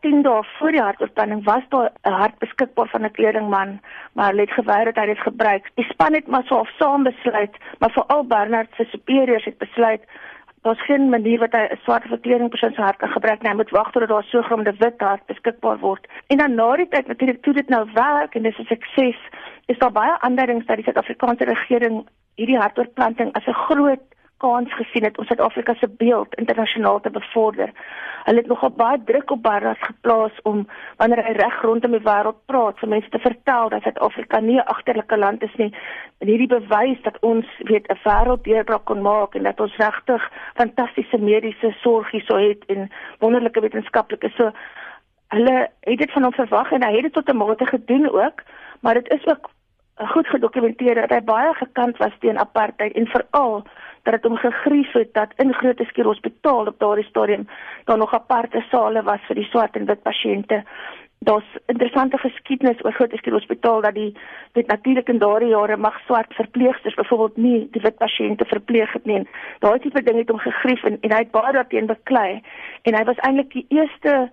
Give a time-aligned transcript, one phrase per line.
[0.00, 3.80] 10 dae voor die hartoortplanting was daar 'n hart beskikbaar van 'n kledingman,
[4.12, 5.70] maar hulle het geweier dat hy dit gebruik.
[5.74, 10.02] Die span het maar so of saam besluit, maar veral Bernard se superieurs het besluit
[10.62, 13.50] daar's geen manier wat hy 'n swart verkleding persoon se hart kan gebruik nie.
[13.50, 16.06] Hy moet wag totdat daar so 'n groot wit hart beskikbaar word.
[16.26, 19.20] En dan na die tyd natuurlik toe dit nou werk en dis 'n sukses,
[19.66, 24.02] is daar baie aanduidings dat die Suid-Afrikaanse regering hierdie hartoortplanting as 'n groot
[24.38, 27.70] kans gesien het om Suid-Afrika se beeld internasionaal te bevorder.
[28.24, 30.66] Hulle het nogal baie druk op Barras geplaas om
[30.96, 34.70] wanneer hy reg rondom die wêreld praat vir mense te vertel dat Suid-Afrika nie 'n
[34.74, 35.72] agterlike land is nie.
[36.18, 41.18] En hierdie bewys dat ons weet 'n wêrelddeurbraak kon maak en dat ons regtig fantastiese
[41.18, 44.52] mediese sorg hierso het en wonderlike wetenskaplike so
[45.28, 48.42] hulle het dit van hom verwag en hy het dit tot 'n mate gedoen ook,
[48.80, 49.50] maar dit is ook
[50.06, 53.64] goed gedokumenteer dat hy baie gekant was teen apartheid en veral
[54.02, 57.48] dat dit hom gegrief het dat in Groot Schuur Hospitaal op daardie stadium
[57.84, 60.62] daar nog aparte sale was vir die swart en wit pasiënte.
[61.18, 64.14] Daar's interessante geskiedenis oor Groot Schuur Hospitaal dat die
[64.52, 69.04] dit natuurlik in daardie jare mag swart verpleegsters byvoorbeeld nie die wit pasiënte verpleeg het
[69.04, 69.26] nie.
[69.58, 72.42] Daai tipe ding het hom gegrief en, en hy het baie daarteen beklei
[72.82, 74.30] en hy was eintlik die eerste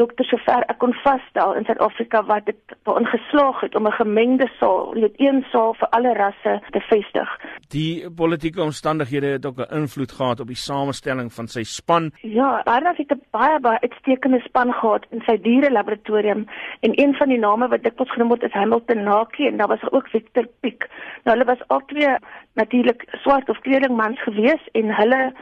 [0.00, 4.48] dokter sover ek kon vasstel in Suid-Afrika wat dit daarin geslaag het om 'n gemengde
[4.58, 7.28] saal, jy weet een saal vir alle rasse te vestig.
[7.68, 12.12] Die politieke omstandighede het ook 'n invloed gehad op die samestelling van sy span.
[12.22, 16.46] Ja, Barnard het 'n baie baie uitstekende span gehad in sy diere laboratorium
[16.80, 19.90] en een van die name wat dikwels genoem word is Hamilton Naki en daar was
[19.92, 20.88] ook Victor Piek.
[21.24, 22.16] Nou hulle was al twee
[22.54, 25.32] natuurlik swart of kledingmans gewees en hulle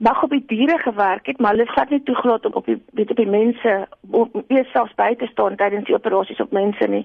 [0.00, 2.82] mag op die diere gewerk het, maar hulle het glad nie toegelaat om op die
[2.96, 3.72] weet op die mense
[4.10, 7.04] om eers selfs by te staan tydens die operasies op mense nie.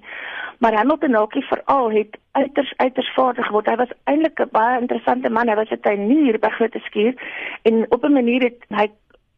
[0.64, 3.68] Maar Hamilton Naki veral het uiters uiters vaardig geword.
[3.68, 5.50] Hy was eintlik 'n baie interessante man.
[5.50, 7.14] Hy was 'n tuinier by Groot Skuur
[7.62, 8.88] en op 'n manier het hy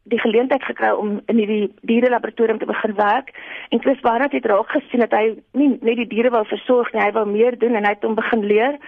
[0.02, 3.34] die geleentheid gekry om in hierdie diere laboratorium te begin werk
[3.68, 7.02] en Chris Barnard het raak gesien dat hy nie net die diere wou versorg nie,
[7.02, 8.78] hy wou meer doen en hy het hom begin leer.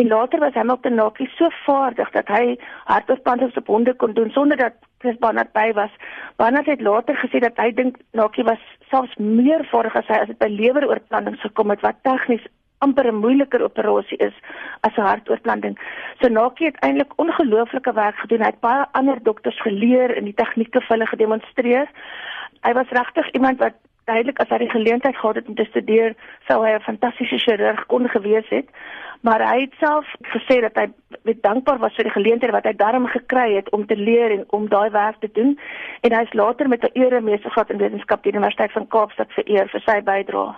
[0.00, 2.56] En later was Hamilton Naki so vaardig dat hy
[2.88, 5.90] hartoortplantings op honde kon doen sonder dat Chris Barnard by was.
[6.40, 10.30] Barnard het later gesê dat hy dink Naki was selfs meer vaardig as hy as
[10.32, 12.46] dit by leweroortplantings gekom het wat tegnies
[12.80, 14.32] amper 'n moeiliker operasie is
[14.88, 15.76] as 'n hartoortplanting.
[16.20, 18.40] So Naki het eintlik ongelooflike werk gedoen.
[18.40, 21.88] Hy het baie ander dokters geleer en die tegnieke vir hulle gedemonstreer.
[22.62, 23.74] Hy was regtig iemand wat
[24.10, 26.16] duidelik as hy die geleentheid gehad het om te studeer,
[26.48, 28.68] sou hy 'n fantastiese chirurg kon gewees het.
[29.26, 30.86] Maar hy het self gesê dat hy
[31.28, 34.44] weet dankbaar was vir die geleenthede wat hy daarom gekry het om te leer en
[34.48, 35.58] om daai werk te doen.
[36.00, 39.32] En hy is later met 'n eremeester gehad in wetenskap by die Universiteit van Kaapstad
[39.32, 40.54] vereer vir sy bydrae